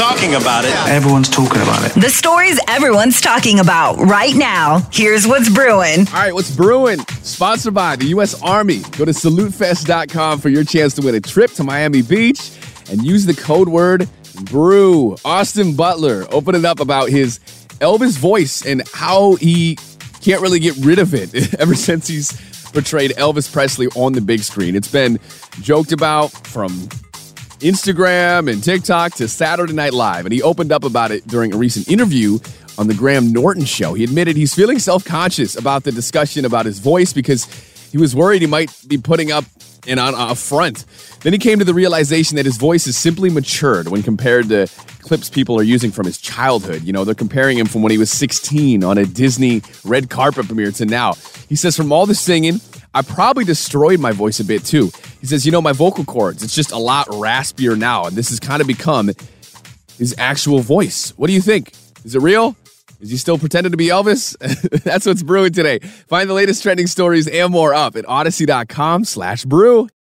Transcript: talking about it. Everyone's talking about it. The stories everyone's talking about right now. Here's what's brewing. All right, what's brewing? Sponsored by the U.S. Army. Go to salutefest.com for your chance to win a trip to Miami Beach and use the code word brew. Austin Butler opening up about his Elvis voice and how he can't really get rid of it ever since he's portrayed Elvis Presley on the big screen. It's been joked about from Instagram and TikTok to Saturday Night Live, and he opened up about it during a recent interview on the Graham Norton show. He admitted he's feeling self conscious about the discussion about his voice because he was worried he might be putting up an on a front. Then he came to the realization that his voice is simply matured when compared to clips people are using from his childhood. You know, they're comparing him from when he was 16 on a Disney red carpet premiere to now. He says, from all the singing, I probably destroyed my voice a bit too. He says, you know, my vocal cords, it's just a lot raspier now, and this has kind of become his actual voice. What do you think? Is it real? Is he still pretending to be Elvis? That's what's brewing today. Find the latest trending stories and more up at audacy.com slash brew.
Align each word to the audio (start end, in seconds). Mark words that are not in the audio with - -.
talking 0.00 0.34
about 0.34 0.64
it. 0.64 0.74
Everyone's 0.88 1.28
talking 1.28 1.60
about 1.60 1.84
it. 1.84 1.92
The 1.92 2.08
stories 2.08 2.58
everyone's 2.68 3.20
talking 3.20 3.58
about 3.58 3.98
right 3.98 4.34
now. 4.34 4.78
Here's 4.90 5.26
what's 5.26 5.50
brewing. 5.50 6.08
All 6.08 6.14
right, 6.14 6.32
what's 6.32 6.56
brewing? 6.56 7.00
Sponsored 7.22 7.74
by 7.74 7.96
the 7.96 8.06
U.S. 8.06 8.40
Army. 8.40 8.78
Go 8.96 9.04
to 9.04 9.10
salutefest.com 9.10 10.38
for 10.38 10.48
your 10.48 10.64
chance 10.64 10.94
to 10.94 11.02
win 11.02 11.14
a 11.16 11.20
trip 11.20 11.50
to 11.50 11.64
Miami 11.64 12.00
Beach 12.00 12.50
and 12.90 13.02
use 13.02 13.26
the 13.26 13.34
code 13.34 13.68
word 13.68 14.08
brew. 14.44 15.18
Austin 15.22 15.76
Butler 15.76 16.26
opening 16.32 16.64
up 16.64 16.80
about 16.80 17.10
his 17.10 17.38
Elvis 17.80 18.16
voice 18.16 18.64
and 18.64 18.82
how 18.94 19.34
he 19.34 19.76
can't 20.22 20.40
really 20.40 20.60
get 20.60 20.74
rid 20.78 20.98
of 20.98 21.12
it 21.12 21.52
ever 21.60 21.74
since 21.74 22.08
he's 22.08 22.32
portrayed 22.70 23.10
Elvis 23.18 23.52
Presley 23.52 23.88
on 23.88 24.14
the 24.14 24.22
big 24.22 24.40
screen. 24.40 24.76
It's 24.76 24.90
been 24.90 25.18
joked 25.60 25.92
about 25.92 26.28
from 26.46 26.88
Instagram 27.60 28.50
and 28.50 28.62
TikTok 28.62 29.14
to 29.14 29.28
Saturday 29.28 29.72
Night 29.72 29.92
Live, 29.92 30.26
and 30.26 30.32
he 30.32 30.42
opened 30.42 30.72
up 30.72 30.84
about 30.84 31.10
it 31.10 31.26
during 31.26 31.54
a 31.54 31.56
recent 31.56 31.88
interview 31.88 32.38
on 32.78 32.86
the 32.86 32.94
Graham 32.94 33.32
Norton 33.32 33.64
show. 33.64 33.94
He 33.94 34.04
admitted 34.04 34.36
he's 34.36 34.54
feeling 34.54 34.78
self 34.78 35.04
conscious 35.04 35.56
about 35.56 35.84
the 35.84 35.92
discussion 35.92 36.44
about 36.44 36.66
his 36.66 36.78
voice 36.78 37.12
because 37.12 37.44
he 37.92 37.98
was 37.98 38.16
worried 38.16 38.40
he 38.42 38.48
might 38.48 38.70
be 38.88 38.96
putting 38.96 39.30
up 39.30 39.44
an 39.86 39.98
on 39.98 40.14
a 40.14 40.34
front. 40.34 40.84
Then 41.20 41.32
he 41.32 41.38
came 41.38 41.58
to 41.58 41.64
the 41.64 41.74
realization 41.74 42.36
that 42.36 42.46
his 42.46 42.56
voice 42.56 42.86
is 42.86 42.96
simply 42.96 43.30
matured 43.30 43.88
when 43.88 44.02
compared 44.02 44.48
to 44.48 44.66
clips 45.00 45.28
people 45.28 45.58
are 45.58 45.62
using 45.62 45.90
from 45.90 46.06
his 46.06 46.18
childhood. 46.18 46.82
You 46.82 46.92
know, 46.92 47.04
they're 47.04 47.14
comparing 47.14 47.58
him 47.58 47.66
from 47.66 47.82
when 47.82 47.90
he 47.90 47.98
was 47.98 48.10
16 48.10 48.84
on 48.84 48.98
a 48.98 49.06
Disney 49.06 49.62
red 49.84 50.10
carpet 50.10 50.46
premiere 50.46 50.72
to 50.72 50.86
now. 50.86 51.14
He 51.48 51.56
says, 51.56 51.76
from 51.76 51.92
all 51.92 52.06
the 52.06 52.14
singing, 52.14 52.60
I 52.94 53.02
probably 53.02 53.44
destroyed 53.44 54.00
my 54.00 54.12
voice 54.12 54.40
a 54.40 54.44
bit 54.44 54.64
too. 54.64 54.90
He 55.20 55.26
says, 55.26 55.44
you 55.44 55.52
know, 55.52 55.60
my 55.60 55.72
vocal 55.72 56.04
cords, 56.04 56.42
it's 56.42 56.54
just 56.54 56.72
a 56.72 56.78
lot 56.78 57.06
raspier 57.08 57.78
now, 57.78 58.06
and 58.06 58.16
this 58.16 58.30
has 58.30 58.40
kind 58.40 58.60
of 58.60 58.66
become 58.66 59.10
his 59.98 60.14
actual 60.18 60.60
voice. 60.60 61.10
What 61.16 61.26
do 61.26 61.34
you 61.34 61.42
think? 61.42 61.72
Is 62.04 62.14
it 62.14 62.22
real? 62.22 62.56
Is 63.00 63.10
he 63.10 63.16
still 63.16 63.38
pretending 63.38 63.70
to 63.70 63.76
be 63.76 63.88
Elvis? 63.88 64.36
That's 64.84 65.06
what's 65.06 65.22
brewing 65.22 65.52
today. 65.52 65.78
Find 66.08 66.28
the 66.28 66.34
latest 66.34 66.62
trending 66.62 66.86
stories 66.86 67.26
and 67.28 67.52
more 67.52 67.74
up 67.74 67.96
at 67.96 68.04
audacy.com 68.04 69.04
slash 69.04 69.44
brew. 69.44 69.88